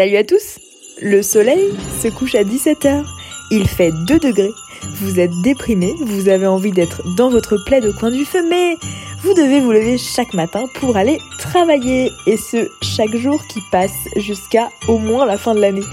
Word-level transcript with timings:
Salut 0.00 0.16
à 0.16 0.24
tous 0.24 0.58
Le 1.02 1.20
soleil 1.20 1.74
se 2.00 2.08
couche 2.08 2.34
à 2.34 2.42
17h. 2.42 3.04
Il 3.50 3.68
fait 3.68 3.92
2 3.92 4.18
degrés. 4.18 4.54
Vous 4.94 5.20
êtes 5.20 5.30
déprimé, 5.42 5.92
vous 6.00 6.30
avez 6.30 6.46
envie 6.46 6.72
d'être 6.72 7.02
dans 7.16 7.28
votre 7.28 7.58
plaid 7.66 7.84
au 7.84 7.92
coin 7.92 8.10
du 8.10 8.24
feu, 8.24 8.42
mais 8.48 8.78
vous 9.22 9.34
devez 9.34 9.60
vous 9.60 9.72
lever 9.72 9.98
chaque 9.98 10.32
matin 10.32 10.64
pour 10.76 10.96
aller 10.96 11.18
travailler. 11.38 12.12
Et 12.26 12.38
ce, 12.38 12.70
chaque 12.80 13.14
jour 13.14 13.42
qui 13.46 13.60
passe 13.70 14.08
jusqu'à 14.16 14.70
au 14.88 14.96
moins 14.96 15.26
la 15.26 15.36
fin 15.36 15.54
de 15.54 15.60
l'année. 15.60 15.84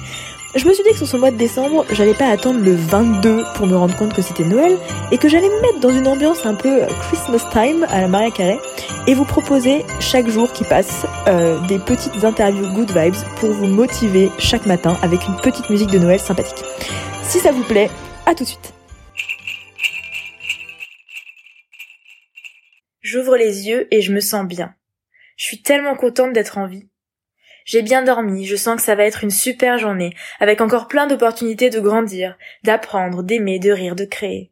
Je 0.55 0.65
me 0.65 0.73
suis 0.73 0.83
dit 0.85 0.91
que 0.91 0.99
sur 0.99 1.07
ce 1.07 1.17
mois 1.17 1.31
de 1.31 1.37
décembre, 1.37 1.85
j'allais 1.91 2.13
pas 2.13 2.29
attendre 2.29 2.61
le 2.63 2.75
22 2.75 3.43
pour 3.55 3.67
me 3.67 3.75
rendre 3.75 3.97
compte 3.97 4.13
que 4.13 4.21
c'était 4.21 4.45
Noël 4.45 4.77
et 5.11 5.17
que 5.17 5.27
j'allais 5.27 5.49
me 5.49 5.61
mettre 5.61 5.81
dans 5.81 5.89
une 5.89 6.07
ambiance 6.07 6.45
un 6.45 6.53
peu 6.55 6.79
Christmas 7.01 7.45
time 7.51 7.85
à 7.89 7.99
la 7.99 8.07
Maria 8.07 8.31
Carré 8.31 8.57
et 9.07 9.13
vous 9.13 9.25
proposer 9.25 9.85
chaque 9.99 10.27
jour 10.27 10.51
qui 10.53 10.63
passe 10.63 11.05
euh, 11.27 11.59
des 11.67 11.79
petites 11.79 12.23
interviews 12.23 12.67
good 12.73 12.91
vibes 12.91 13.15
pour 13.39 13.51
vous 13.51 13.67
motiver 13.67 14.29
chaque 14.39 14.65
matin 14.65 14.97
avec 15.01 15.27
une 15.27 15.35
petite 15.37 15.69
musique 15.69 15.91
de 15.91 15.99
Noël 15.99 16.19
sympathique. 16.19 16.63
Si 17.23 17.39
ça 17.39 17.51
vous 17.51 17.63
plaît, 17.63 17.89
à 18.25 18.35
tout 18.35 18.43
de 18.43 18.49
suite. 18.49 18.73
J'ouvre 23.01 23.37
les 23.37 23.67
yeux 23.67 23.87
et 23.91 24.01
je 24.01 24.11
me 24.11 24.19
sens 24.19 24.45
bien. 24.45 24.75
Je 25.37 25.45
suis 25.45 25.61
tellement 25.61 25.95
contente 25.95 26.33
d'être 26.33 26.57
en 26.57 26.67
vie. 26.67 26.89
J'ai 27.63 27.81
bien 27.81 28.01
dormi, 28.01 28.45
je 28.45 28.55
sens 28.55 28.77
que 28.77 28.81
ça 28.81 28.95
va 28.95 29.03
être 29.03 29.23
une 29.23 29.29
super 29.29 29.77
journée, 29.77 30.13
avec 30.39 30.61
encore 30.61 30.87
plein 30.87 31.05
d'opportunités 31.05 31.69
de 31.69 31.81
grandir, 31.81 32.37
d'apprendre, 32.63 33.23
d'aimer, 33.23 33.59
de 33.59 33.71
rire, 33.71 33.95
de 33.95 34.05
créer. 34.05 34.51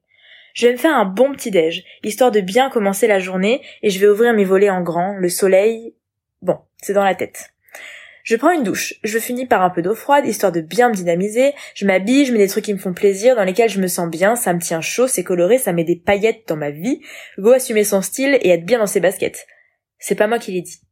Je 0.56 0.68
vais 0.68 0.74
me 0.74 0.78
faire 0.78 0.96
un 0.96 1.04
bon 1.04 1.34
petit 1.34 1.52
déj, 1.52 1.84
histoire 2.02 2.32
de 2.32 2.40
bien 2.40 2.70
commencer 2.70 3.08
la 3.08 3.20
journée, 3.20 3.62
et 3.84 3.90
je 3.90 4.00
vais 4.00 4.08
ouvrir 4.08 4.34
mes 4.34 4.46
volets 4.46 4.70
en 4.70 4.82
grand, 4.82 5.14
le 5.18 5.28
soleil... 5.28 5.94
Bon, 6.42 6.58
c'est 6.82 6.94
dans 6.94 7.04
la 7.04 7.14
tête. 7.14 7.52
Je 8.24 8.38
prends 8.38 8.52
une 8.52 8.64
douche, 8.64 8.94
je 9.04 9.20
finis 9.20 9.46
par 9.46 9.62
un 9.64 9.70
peu 9.70 9.82
d'eau 9.82 9.96
froide, 9.96 10.26
histoire 10.26 10.54
de 10.54 10.62
bien 10.62 10.88
me 10.88 10.96
dynamiser, 10.96 11.54
je 11.76 11.86
m'habille, 11.86 12.26
je 12.26 12.32
mets 12.32 12.40
des 12.40 12.48
trucs 12.48 12.64
qui 12.64 12.74
me 12.74 12.80
font 12.80 12.94
plaisir, 12.94 13.36
dans 13.36 13.44
lesquels 13.44 13.70
je 13.70 13.82
me 13.82 13.88
sens 13.88 14.10
bien, 14.10 14.38
ça 14.38 14.54
me 14.54 14.62
tient 14.62 14.80
chaud, 14.80 15.08
c'est 15.08 15.26
coloré, 15.26 15.58
ça 15.58 15.74
met 15.74 15.84
des 15.84 15.98
paillettes 15.98 16.48
dans 16.48 16.56
ma 16.56 16.72
vie, 16.72 17.02
go 17.38 17.52
assumer 17.52 17.84
son 17.84 18.02
style 18.02 18.40
et 18.42 18.50
être 18.50 18.66
bien 18.66 18.80
dans 18.80 18.88
ses 18.88 19.02
baskets. 19.02 19.46
C'est 20.00 20.16
pas 20.16 20.28
moi 20.28 20.40
qui 20.40 20.54
l'ai 20.54 20.62
dit. 20.62 20.85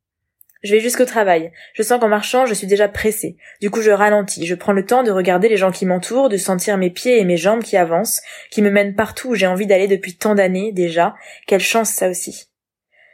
Je 0.64 0.72
vais 0.72 0.80
jusqu'au 0.80 1.06
travail. 1.06 1.52
Je 1.74 1.84
sens 1.84 2.00
qu'en 2.00 2.08
marchant, 2.08 2.46
je 2.46 2.54
suis 2.54 2.68
déjà 2.68 2.88
pressée. 2.88 3.36
Du 3.62 3.70
coup, 3.70 3.82
je 3.82 3.92
ralentis. 3.92 4.46
Je 4.46 4.56
prends 4.56 4.72
le 4.72 4.86
temps 4.86 5.04
de 5.04 5.12
regarder 5.12 5.50
les 5.50 5.58
gens 5.58 5.72
qui 5.72 5.86
m'entourent, 5.86 6.30
de 6.30 6.38
sentir 6.38 6.78
mes 6.78 6.90
pieds 6.90 7.20
et 7.20 7.26
mes 7.26 7.38
jambes 7.38 7.64
qui 7.64 7.76
avancent, 7.76 8.22
qui 8.50 8.62
me 8.62 8.70
mènent 8.70 8.96
partout 8.96 9.32
où 9.32 9.36
j'ai 9.36 9.48
envie 9.48 9.68
d'aller 9.68 9.88
depuis 9.88 10.16
tant 10.16 10.36
d'années 10.36 10.72
déjà. 10.72 11.16
Quelle 11.48 11.60
chance 11.60 11.90
ça 11.90 12.10
aussi. 12.10 12.46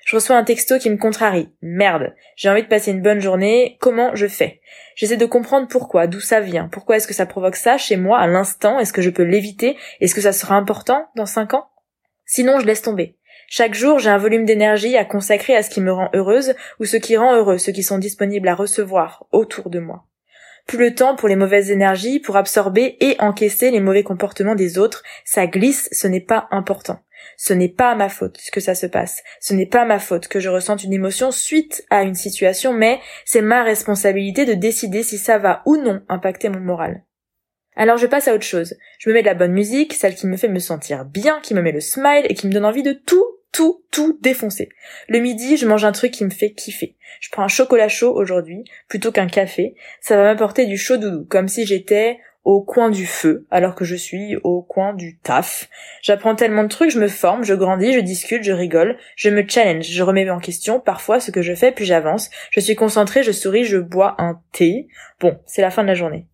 Je 0.05 0.15
reçois 0.15 0.37
un 0.37 0.43
texto 0.43 0.79
qui 0.79 0.89
me 0.89 0.97
contrarie. 0.97 1.49
Merde. 1.61 2.15
J'ai 2.35 2.49
envie 2.49 2.63
de 2.63 2.67
passer 2.67 2.91
une 2.91 3.01
bonne 3.01 3.19
journée. 3.19 3.77
Comment 3.79 4.15
je 4.15 4.27
fais? 4.27 4.61
J'essaie 4.95 5.17
de 5.17 5.25
comprendre 5.25 5.67
pourquoi, 5.67 6.07
d'où 6.07 6.19
ça 6.19 6.39
vient. 6.39 6.67
Pourquoi 6.67 6.97
est-ce 6.97 7.07
que 7.07 7.13
ça 7.13 7.25
provoque 7.25 7.55
ça 7.55 7.77
chez 7.77 7.95
moi 7.95 8.19
à 8.19 8.27
l'instant? 8.27 8.79
Est-ce 8.79 8.93
que 8.93 9.01
je 9.01 9.11
peux 9.11 9.23
l'éviter? 9.23 9.77
Est-ce 10.01 10.15
que 10.15 10.21
ça 10.21 10.33
sera 10.33 10.55
important 10.55 11.09
dans 11.15 11.27
cinq 11.27 11.53
ans? 11.53 11.69
Sinon, 12.25 12.59
je 12.59 12.65
laisse 12.65 12.81
tomber. 12.81 13.18
Chaque 13.51 13.73
jour, 13.73 13.97
j'ai 13.97 14.11
un 14.11 14.19
volume 14.19 14.45
d'énergie 14.45 14.95
à 14.95 15.05
consacrer 15.05 15.55
à 15.55 15.63
ce 15.63 15.71
qui 15.71 15.81
me 15.81 15.91
rend 15.91 16.11
heureuse 16.13 16.53
ou 16.79 16.85
ce 16.85 16.97
qui 16.97 17.17
rend 17.17 17.35
heureux, 17.35 17.57
ceux 17.57 17.71
qui 17.71 17.81
sont 17.81 17.97
disponibles 17.97 18.47
à 18.47 18.53
recevoir 18.53 19.25
autour 19.31 19.71
de 19.71 19.79
moi. 19.79 20.05
Plus 20.67 20.77
le 20.77 20.93
temps 20.93 21.15
pour 21.15 21.27
les 21.27 21.35
mauvaises 21.35 21.71
énergies, 21.71 22.19
pour 22.19 22.37
absorber 22.37 22.95
et 22.99 23.15
encaisser 23.17 23.71
les 23.71 23.79
mauvais 23.79 24.03
comportements 24.03 24.53
des 24.53 24.77
autres, 24.77 25.01
ça 25.25 25.47
glisse, 25.47 25.89
ce 25.91 26.05
n'est 26.05 26.21
pas 26.21 26.47
important. 26.51 26.99
Ce 27.37 27.53
n'est 27.53 27.69
pas 27.69 27.95
ma 27.95 28.07
faute 28.07 28.39
que 28.53 28.59
ça 28.59 28.75
se 28.75 28.85
passe. 28.85 29.23
Ce 29.41 29.55
n'est 29.55 29.65
pas 29.65 29.83
ma 29.83 29.97
faute 29.97 30.27
que 30.27 30.39
je 30.39 30.49
ressente 30.49 30.83
une 30.83 30.93
émotion 30.93 31.31
suite 31.31 31.83
à 31.89 32.03
une 32.03 32.13
situation, 32.13 32.71
mais 32.71 32.99
c'est 33.25 33.41
ma 33.41 33.63
responsabilité 33.63 34.45
de 34.45 34.53
décider 34.53 35.01
si 35.01 35.17
ça 35.17 35.39
va 35.39 35.63
ou 35.65 35.75
non 35.75 36.03
impacter 36.07 36.49
mon 36.49 36.59
moral. 36.59 37.03
Alors 37.75 37.97
je 37.97 38.05
passe 38.05 38.27
à 38.27 38.35
autre 38.35 38.43
chose. 38.43 38.75
Je 38.99 39.09
me 39.09 39.15
mets 39.15 39.21
de 39.21 39.27
la 39.27 39.33
bonne 39.33 39.53
musique, 39.53 39.93
celle 39.93 40.13
qui 40.13 40.27
me 40.27 40.37
fait 40.37 40.49
me 40.49 40.59
sentir 40.59 41.03
bien, 41.03 41.39
qui 41.41 41.55
me 41.55 41.63
met 41.63 41.71
le 41.71 41.81
smile 41.81 42.27
et 42.29 42.35
qui 42.35 42.45
me 42.45 42.53
donne 42.53 42.65
envie 42.65 42.83
de 42.83 42.93
tout 42.93 43.38
tout, 43.51 43.83
tout 43.91 44.17
défoncer. 44.21 44.69
Le 45.07 45.19
midi, 45.19 45.57
je 45.57 45.67
mange 45.67 45.85
un 45.85 45.91
truc 45.91 46.11
qui 46.11 46.25
me 46.25 46.29
fait 46.29 46.51
kiffer. 46.51 46.95
Je 47.19 47.29
prends 47.29 47.43
un 47.43 47.49
chocolat 47.49 47.89
chaud 47.89 48.13
aujourd'hui, 48.15 48.63
plutôt 48.87 49.11
qu'un 49.11 49.27
café. 49.27 49.75
Ça 50.01 50.17
va 50.17 50.23
m'apporter 50.23 50.65
du 50.65 50.77
chaud 50.77 50.97
doudou, 50.97 51.25
comme 51.25 51.47
si 51.47 51.65
j'étais 51.65 52.19
au 52.45 52.61
coin 52.61 52.89
du 52.89 53.05
feu, 53.05 53.45
alors 53.51 53.75
que 53.75 53.85
je 53.85 53.95
suis 53.95 54.37
au 54.43 54.61
coin 54.61 54.93
du 54.93 55.17
taf. 55.17 55.69
J'apprends 56.01 56.35
tellement 56.35 56.63
de 56.63 56.69
trucs, 56.69 56.91
je 56.91 56.99
me 56.99 57.07
forme, 57.07 57.43
je 57.43 57.53
grandis, 57.53 57.93
je 57.93 57.99
discute, 57.99 58.43
je 58.43 58.53
rigole, 58.53 58.97
je 59.15 59.29
me 59.29 59.47
challenge, 59.47 59.85
je 59.85 60.03
remets 60.03 60.29
en 60.29 60.39
question 60.39 60.79
parfois 60.79 61.19
ce 61.19 61.31
que 61.31 61.41
je 61.41 61.53
fais, 61.53 61.71
puis 61.71 61.85
j'avance. 61.85 62.29
Je 62.51 62.59
suis 62.59 62.75
concentrée, 62.75 63.23
je 63.23 63.31
souris, 63.31 63.65
je 63.65 63.77
bois 63.77 64.15
un 64.19 64.41
thé. 64.51 64.87
Bon, 65.19 65.39
c'est 65.45 65.61
la 65.61 65.71
fin 65.71 65.83
de 65.83 65.89
la 65.89 65.95
journée. 65.95 66.25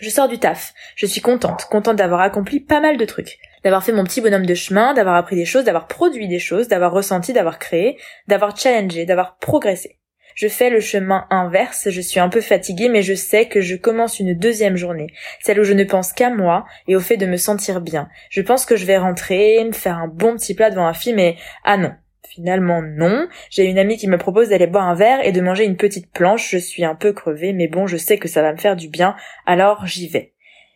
Je 0.00 0.10
sors 0.10 0.28
du 0.28 0.38
taf. 0.38 0.72
Je 0.96 1.06
suis 1.06 1.20
contente, 1.20 1.66
contente 1.70 1.96
d'avoir 1.96 2.20
accompli 2.20 2.60
pas 2.60 2.80
mal 2.80 2.96
de 2.96 3.04
trucs 3.04 3.38
d'avoir 3.64 3.82
fait 3.82 3.92
mon 3.92 4.04
petit 4.04 4.20
bonhomme 4.20 4.46
de 4.46 4.54
chemin, 4.54 4.94
d'avoir 4.94 5.16
appris 5.16 5.36
des 5.36 5.46
choses, 5.46 5.64
d'avoir 5.64 5.88
produit 5.88 6.28
des 6.28 6.38
choses, 6.38 6.68
d'avoir 6.68 6.92
ressenti, 6.92 7.32
d'avoir 7.32 7.58
créé, 7.58 7.98
d'avoir 8.28 8.56
challengé, 8.56 9.06
d'avoir 9.06 9.38
progressé. 9.38 9.98
Je 10.34 10.48
fais 10.48 10.68
le 10.68 10.80
chemin 10.80 11.26
inverse, 11.30 11.90
je 11.90 12.00
suis 12.00 12.18
un 12.18 12.28
peu 12.28 12.40
fatiguée, 12.40 12.88
mais 12.88 13.02
je 13.02 13.14
sais 13.14 13.46
que 13.46 13.60
je 13.60 13.76
commence 13.76 14.18
une 14.18 14.34
deuxième 14.34 14.76
journée, 14.76 15.06
celle 15.40 15.60
où 15.60 15.64
je 15.64 15.72
ne 15.72 15.84
pense 15.84 16.12
qu'à 16.12 16.30
moi 16.30 16.64
et 16.88 16.96
au 16.96 17.00
fait 17.00 17.16
de 17.16 17.26
me 17.26 17.36
sentir 17.36 17.80
bien. 17.80 18.08
Je 18.30 18.42
pense 18.42 18.66
que 18.66 18.76
je 18.76 18.84
vais 18.84 18.98
rentrer, 18.98 19.64
me 19.64 19.72
faire 19.72 19.96
un 19.96 20.08
bon 20.08 20.34
petit 20.34 20.54
plat 20.54 20.70
devant 20.70 20.86
un 20.86 20.94
film 20.94 21.18
et 21.18 21.36
ah 21.64 21.76
non. 21.76 21.92
Finalement 22.28 22.82
non. 22.82 23.28
J'ai 23.48 23.64
une 23.64 23.78
amie 23.78 23.96
qui 23.96 24.08
me 24.08 24.18
propose 24.18 24.48
d'aller 24.48 24.66
boire 24.66 24.88
un 24.88 24.96
verre 24.96 25.24
et 25.24 25.30
de 25.30 25.40
manger 25.40 25.66
une 25.66 25.76
petite 25.76 26.10
planche. 26.10 26.50
Je 26.50 26.58
suis 26.58 26.84
un 26.84 26.96
peu 26.96 27.12
crevée, 27.12 27.52
mais 27.52 27.68
bon, 27.68 27.86
je 27.86 27.96
sais 27.96 28.18
que 28.18 28.26
ça 28.26 28.42
va 28.42 28.52
me 28.52 28.58
faire 28.58 28.74
du 28.74 28.88
bien, 28.88 29.14
alors 29.46 29.86
j'y 29.86 30.08
vais. 30.08 30.32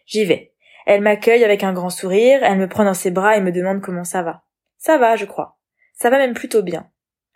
J'y 0.07 0.25
vais. 0.25 0.53
Elle 0.89 1.03
m'accueille 1.03 1.45
avec 1.45 1.65
un 1.65 1.75
grand 1.75 1.91
sourire, 1.91 2.41
elle 2.43 2.57
me 2.57 2.67
prend 2.67 2.87
dans 2.87 2.95
ses 2.95 3.11
bras 3.11 3.37
et 3.37 3.43
me 3.43 3.53
demande 3.53 3.83
comment 3.83 4.05
ça 4.05 4.23
va. 4.23 4.45
Ça 4.79 4.97
va, 4.97 5.17
je 5.17 5.27
crois. 5.27 5.59
Ça 5.93 6.09
va 6.09 6.17
même 6.17 6.33
plutôt 6.33 6.63
bien. 6.63 6.89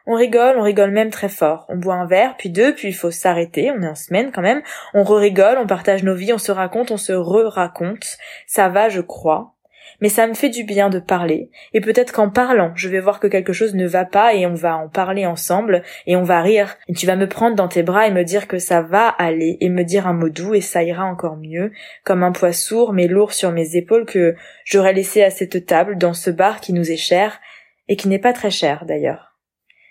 On 0.06 0.14
rigole, 0.14 0.56
on 0.56 0.62
rigole 0.62 0.90
même 0.90 1.10
très 1.10 1.28
fort. 1.28 1.66
On 1.68 1.76
boit 1.76 1.96
un 1.96 2.06
verre, 2.06 2.34
puis 2.38 2.48
deux, 2.48 2.74
puis 2.74 2.88
il 2.88 2.94
faut 2.94 3.10
s'arrêter, 3.10 3.70
on 3.70 3.82
est 3.82 3.88
en 3.88 3.94
semaine 3.94 4.32
quand 4.32 4.40
même. 4.40 4.62
On 4.94 5.04
re-rigole, 5.04 5.58
on 5.58 5.66
partage 5.66 6.02
nos 6.02 6.14
vies, 6.14 6.32
on 6.32 6.38
se 6.38 6.50
raconte, 6.50 6.92
on 6.92 6.96
se 6.96 7.12
re-raconte. 7.12 8.16
Ça 8.46 8.70
va, 8.70 8.88
je 8.88 9.02
crois 9.02 9.52
mais 10.00 10.08
ça 10.08 10.26
me 10.26 10.34
fait 10.34 10.48
du 10.48 10.64
bien 10.64 10.90
de 10.90 10.98
parler, 10.98 11.50
et 11.72 11.80
peut-être 11.80 12.12
qu'en 12.12 12.30
parlant, 12.30 12.72
je 12.74 12.88
vais 12.88 13.00
voir 13.00 13.20
que 13.20 13.26
quelque 13.26 13.52
chose 13.52 13.74
ne 13.74 13.86
va 13.86 14.04
pas 14.04 14.34
et 14.34 14.46
on 14.46 14.54
va 14.54 14.76
en 14.76 14.88
parler 14.88 15.26
ensemble, 15.26 15.82
et 16.06 16.16
on 16.16 16.22
va 16.22 16.42
rire, 16.42 16.76
et 16.88 16.94
tu 16.94 17.06
vas 17.06 17.16
me 17.16 17.28
prendre 17.28 17.56
dans 17.56 17.68
tes 17.68 17.82
bras 17.82 18.06
et 18.06 18.10
me 18.10 18.24
dire 18.24 18.48
que 18.48 18.58
ça 18.58 18.82
va 18.82 19.08
aller, 19.08 19.58
et 19.60 19.68
me 19.68 19.84
dire 19.84 20.06
un 20.06 20.12
mot 20.12 20.28
doux 20.28 20.54
et 20.54 20.60
ça 20.60 20.82
ira 20.82 21.04
encore 21.04 21.36
mieux, 21.36 21.72
comme 22.04 22.22
un 22.22 22.32
poids 22.32 22.52
sourd 22.52 22.92
mais 22.92 23.06
lourd 23.06 23.32
sur 23.32 23.52
mes 23.52 23.76
épaules 23.76 24.06
que 24.06 24.34
j'aurais 24.64 24.92
laissé 24.92 25.22
à 25.22 25.30
cette 25.30 25.66
table, 25.66 25.98
dans 25.98 26.14
ce 26.14 26.30
bar 26.30 26.60
qui 26.60 26.72
nous 26.72 26.90
est 26.90 26.96
cher, 26.96 27.40
et 27.88 27.96
qui 27.96 28.08
n'est 28.08 28.18
pas 28.18 28.32
très 28.32 28.50
cher 28.50 28.84
d'ailleurs. 28.86 29.36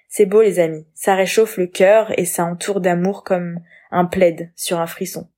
C'est 0.07 0.25
beau 0.25 0.41
les 0.41 0.59
amis, 0.59 0.85
ça 0.93 1.15
réchauffe 1.15 1.57
le 1.57 1.67
cœur 1.67 2.17
et 2.19 2.25
ça 2.25 2.43
entoure 2.43 2.81
d'amour 2.81 3.23
comme 3.23 3.59
un 3.91 4.05
plaid 4.05 4.51
sur 4.55 4.79
un 4.79 4.87
frisson. 4.87 5.29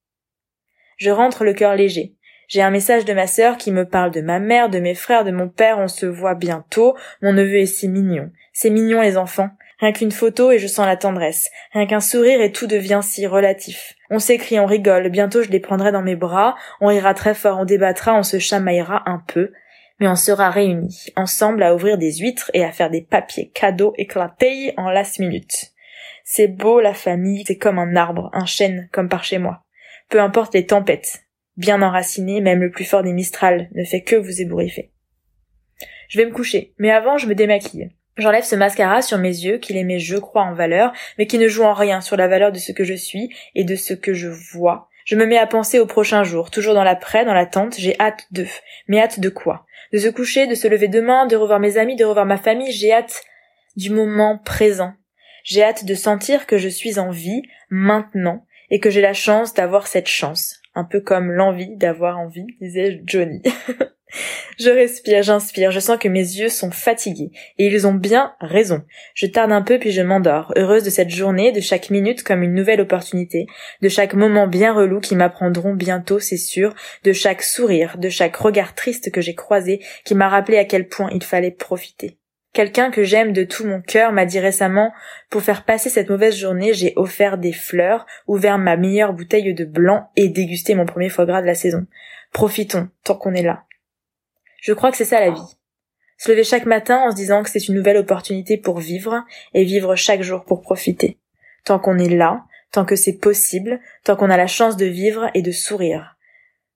Je 0.97 1.11
rentre 1.11 1.43
le 1.43 1.53
cœur 1.53 1.75
léger, 1.75 2.15
j'ai 2.47 2.61
un 2.61 2.69
message 2.69 3.05
de 3.05 3.13
ma 3.13 3.27
sœur 3.27 3.57
qui 3.57 3.71
me 3.71 3.87
parle 3.87 4.11
de 4.11 4.21
ma 4.21 4.39
mère, 4.39 4.69
de 4.69 4.79
mes 4.79 4.95
frères, 4.95 5.23
de 5.23 5.31
mon 5.31 5.49
père, 5.49 5.79
on 5.79 5.87
se 5.87 6.05
voit 6.05 6.35
bientôt, 6.35 6.95
mon 7.21 7.33
neveu 7.33 7.57
est 7.57 7.65
si 7.65 7.87
mignon. 7.87 8.29
C'est 8.51 8.69
mignon 8.69 9.01
les 9.01 9.17
enfants. 9.17 9.49
Rien 9.79 9.91
qu'une 9.91 10.11
photo 10.11 10.51
et 10.51 10.59
je 10.59 10.67
sens 10.67 10.85
la 10.85 10.95
tendresse. 10.95 11.49
Rien 11.73 11.87
qu'un 11.87 11.99
sourire 11.99 12.41
et 12.41 12.51
tout 12.51 12.67
devient 12.67 13.01
si 13.03 13.27
relatif. 13.27 13.95
On 14.09 14.19
s'écrit, 14.19 14.59
on 14.59 14.65
rigole, 14.65 15.09
bientôt 15.09 15.43
je 15.43 15.49
les 15.49 15.59
prendrai 15.59 15.91
dans 15.91 16.03
mes 16.03 16.15
bras, 16.15 16.55
on 16.79 16.87
rira 16.87 17.13
très 17.13 17.33
fort, 17.33 17.59
on 17.59 17.65
débattra, 17.65 18.15
on 18.15 18.23
se 18.23 18.39
chamaillera 18.39 19.03
un 19.07 19.21
peu, 19.27 19.51
mais 19.99 20.07
on 20.07 20.15
sera 20.15 20.49
réunis, 20.51 21.07
ensemble 21.15 21.63
à 21.63 21.73
ouvrir 21.73 21.97
des 21.97 22.13
huîtres 22.13 22.51
et 22.53 22.63
à 22.63 22.71
faire 22.71 22.89
des 22.89 23.01
papiers 23.01 23.49
cadeaux 23.49 23.93
éclatés 23.97 24.73
en 24.77 24.89
last 24.89 25.19
minute. 25.19 25.71
C'est 26.23 26.47
beau 26.47 26.79
la 26.79 26.93
famille, 26.93 27.43
c'est 27.45 27.57
comme 27.57 27.79
un 27.79 27.95
arbre, 27.95 28.29
un 28.33 28.45
chêne, 28.45 28.87
comme 28.91 29.09
par 29.09 29.23
chez 29.23 29.39
moi. 29.39 29.63
Peu 30.09 30.21
importe 30.21 30.53
les 30.53 30.65
tempêtes, 30.65 31.22
bien 31.57 31.81
enraciné, 31.81 32.41
même 32.41 32.61
le 32.61 32.71
plus 32.71 32.85
fort 32.85 33.03
des 33.03 33.13
Mistral 33.13 33.69
ne 33.73 33.83
fait 33.83 34.01
que 34.01 34.15
vous 34.15 34.41
ébouriffer. 34.41 34.91
Je 36.09 36.19
vais 36.19 36.25
me 36.25 36.33
coucher, 36.33 36.73
mais 36.77 36.91
avant 36.91 37.17
je 37.17 37.27
me 37.27 37.35
démaquille. 37.35 37.89
J'enlève 38.17 38.43
ce 38.43 38.55
mascara 38.55 39.01
sur 39.01 39.17
mes 39.17 39.29
yeux 39.29 39.57
qui 39.57 39.73
les 39.73 39.83
met 39.83 39.97
je 39.97 40.17
crois 40.17 40.43
en 40.43 40.53
valeur, 40.53 40.93
mais 41.17 41.25
qui 41.25 41.39
ne 41.39 41.47
joue 41.47 41.63
en 41.63 41.73
rien 41.73 42.01
sur 42.01 42.15
la 42.15 42.27
valeur 42.27 42.51
de 42.51 42.59
ce 42.59 42.71
que 42.71 42.83
je 42.83 42.93
suis 42.93 43.35
et 43.55 43.63
de 43.63 43.75
ce 43.75 43.93
que 43.93 44.13
je 44.13 44.27
vois. 44.27 44.89
Je 45.05 45.15
me 45.15 45.25
mets 45.25 45.37
à 45.37 45.47
penser 45.47 45.79
au 45.79 45.87
prochain 45.87 46.23
jour, 46.23 46.51
toujours 46.51 46.75
dans 46.75 46.83
l'après, 46.83 47.25
dans 47.25 47.33
l'attente, 47.33 47.75
j'ai 47.77 47.99
hâte 47.99 48.27
de. 48.31 48.45
Mais 48.87 48.99
hâte 48.99 49.19
de 49.19 49.29
quoi? 49.29 49.65
De 49.91 49.97
se 49.97 50.07
coucher, 50.07 50.47
de 50.47 50.55
se 50.55 50.67
lever 50.67 50.87
demain, 50.87 51.25
de 51.25 51.35
revoir 51.35 51.59
mes 51.59 51.77
amis, 51.77 51.95
de 51.95 52.05
revoir 52.05 52.25
ma 52.25 52.37
famille, 52.37 52.71
j'ai 52.71 52.93
hâte 52.93 53.23
du 53.75 53.89
moment 53.89 54.37
présent. 54.37 54.93
J'ai 55.43 55.63
hâte 55.63 55.83
de 55.83 55.95
sentir 55.95 56.45
que 56.45 56.57
je 56.57 56.69
suis 56.69 56.99
en 56.99 57.09
vie, 57.09 57.41
maintenant, 57.69 58.45
et 58.69 58.79
que 58.79 58.89
j'ai 58.89 59.01
la 59.01 59.13
chance 59.13 59.53
d'avoir 59.53 59.87
cette 59.87 60.07
chance 60.07 60.62
un 60.75 60.83
peu 60.83 60.99
comme 60.99 61.31
l'envie 61.31 61.75
d'avoir 61.75 62.19
envie, 62.19 62.47
disait 62.61 63.01
Johnny. 63.05 63.41
Je 64.59 64.69
respire, 64.69 65.23
j'inspire, 65.23 65.71
je 65.71 65.79
sens 65.79 65.97
que 65.97 66.07
mes 66.07 66.19
yeux 66.19 66.49
sont 66.49 66.71
fatigués. 66.71 67.31
Et 67.57 67.67
ils 67.67 67.87
ont 67.87 67.93
bien 67.93 68.33
raison. 68.39 68.83
Je 69.15 69.25
tarde 69.25 69.51
un 69.51 69.61
peu 69.61 69.79
puis 69.79 69.91
je 69.91 70.01
m'endors, 70.01 70.53
heureuse 70.55 70.83
de 70.83 70.89
cette 70.89 71.09
journée, 71.09 71.51
de 71.51 71.61
chaque 71.61 71.89
minute 71.89 72.23
comme 72.23 72.43
une 72.43 72.53
nouvelle 72.53 72.81
opportunité, 72.81 73.47
de 73.81 73.89
chaque 73.89 74.13
moment 74.13 74.47
bien 74.47 74.73
relou 74.73 74.99
qui 74.99 75.15
m'apprendront 75.15 75.73
bientôt, 75.73 76.19
c'est 76.19 76.37
sûr, 76.37 76.75
de 77.03 77.13
chaque 77.13 77.41
sourire, 77.41 77.97
de 77.97 78.09
chaque 78.09 78.35
regard 78.35 78.75
triste 78.75 79.11
que 79.11 79.21
j'ai 79.21 79.35
croisé 79.35 79.81
qui 80.05 80.15
m'a 80.15 80.29
rappelé 80.29 80.57
à 80.57 80.65
quel 80.65 80.87
point 80.87 81.09
il 81.11 81.23
fallait 81.23 81.51
profiter. 81.51 82.17
Quelqu'un 82.53 82.91
que 82.91 83.03
j'aime 83.03 83.33
de 83.33 83.43
tout 83.43 83.65
mon 83.65 83.81
cœur 83.81 84.11
m'a 84.11 84.27
dit 84.27 84.39
récemment, 84.39 84.93
pour 85.31 85.41
faire 85.41 85.65
passer 85.65 85.89
cette 85.89 86.11
mauvaise 86.11 86.37
journée, 86.37 86.75
j'ai 86.75 86.93
offert 86.95 87.39
des 87.39 87.51
fleurs, 87.51 88.05
ouvert 88.27 88.59
ma 88.59 88.77
meilleure 88.77 89.13
bouteille 89.13 89.55
de 89.55 89.65
blanc 89.65 90.11
et 90.15 90.29
dégusté 90.29 90.75
mon 90.75 90.85
premier 90.85 91.09
foie 91.09 91.25
gras 91.25 91.41
de 91.41 91.47
la 91.47 91.55
saison. 91.55 91.87
Profitons, 92.31 92.89
tant 93.03 93.15
qu'on 93.15 93.33
est 93.33 93.41
là. 93.41 93.63
Je 94.61 94.71
crois 94.71 94.91
que 94.91 94.97
c'est 94.97 95.03
ça 95.03 95.19
la 95.19 95.31
vie. 95.31 95.57
Se 96.17 96.31
lever 96.31 96.43
chaque 96.43 96.67
matin 96.67 96.99
en 96.99 97.09
se 97.09 97.15
disant 97.15 97.41
que 97.41 97.49
c'est 97.49 97.67
une 97.67 97.75
nouvelle 97.75 97.97
opportunité 97.97 98.57
pour 98.57 98.79
vivre 98.79 99.25
et 99.55 99.63
vivre 99.63 99.95
chaque 99.95 100.21
jour 100.21 100.45
pour 100.45 100.61
profiter. 100.61 101.17
Tant 101.65 101.79
qu'on 101.79 101.97
est 101.97 102.15
là, 102.15 102.43
tant 102.71 102.85
que 102.85 102.95
c'est 102.95 103.17
possible, 103.17 103.79
tant 104.03 104.15
qu'on 104.15 104.29
a 104.29 104.37
la 104.37 104.47
chance 104.47 104.77
de 104.77 104.85
vivre 104.85 105.29
et 105.33 105.41
de 105.41 105.51
sourire. 105.51 106.17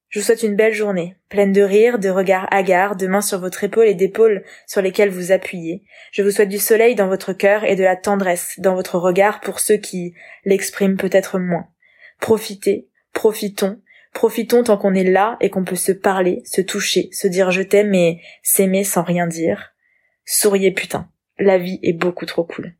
Je 0.09 0.19
vous 0.19 0.25
souhaite 0.25 0.43
une 0.43 0.55
belle 0.55 0.73
journée, 0.73 1.17
pleine 1.29 1.51
de 1.51 1.61
rires, 1.61 1.99
de 1.99 2.09
regards 2.09 2.47
hagards, 2.51 2.95
de 2.95 3.07
mains 3.07 3.21
sur 3.21 3.39
votre 3.39 3.63
épaule 3.63 3.87
et 3.87 3.93
d'épaules 3.93 4.43
sur 4.65 4.81
lesquelles 4.81 5.09
vous 5.09 5.31
appuyez. 5.31 5.83
Je 6.11 6.23
vous 6.23 6.31
souhaite 6.31 6.49
du 6.49 6.59
soleil 6.59 6.95
dans 6.95 7.07
votre 7.07 7.33
cœur 7.33 7.65
et 7.65 7.75
de 7.75 7.83
la 7.83 7.97
tendresse 7.97 8.55
dans 8.59 8.75
votre 8.75 8.97
regard 8.97 9.41
pour 9.41 9.59
ceux 9.59 9.77
qui 9.77 10.13
l'expriment 10.45 10.97
peut-être 10.97 11.39
moins. 11.39 11.67
Profitez, 12.19 12.87
profitons, 13.13 13.81
Profitons 14.17 14.63
tant 14.63 14.77
qu'on 14.77 14.95
est 14.95 15.03
là 15.03 15.37
et 15.41 15.51
qu'on 15.51 15.63
peut 15.63 15.75
se 15.75 15.91
parler, 15.91 16.41
se 16.43 16.61
toucher, 16.61 17.09
se 17.11 17.27
dire 17.27 17.51
je 17.51 17.61
t'aime 17.61 17.93
et 17.93 18.19
s'aimer 18.41 18.83
sans 18.83 19.03
rien 19.03 19.27
dire. 19.27 19.75
Souriez 20.25 20.71
putain. 20.71 21.07
La 21.37 21.59
vie 21.59 21.79
est 21.83 21.93
beaucoup 21.93 22.25
trop 22.25 22.43
cool. 22.43 22.73